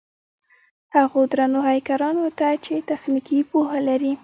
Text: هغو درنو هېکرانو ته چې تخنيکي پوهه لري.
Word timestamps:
هغو 0.95 1.19
درنو 1.31 1.59
هېکرانو 1.71 2.25
ته 2.39 2.47
چې 2.63 2.73
تخنيکي 2.89 3.39
پوهه 3.49 3.79
لري. 3.87 4.13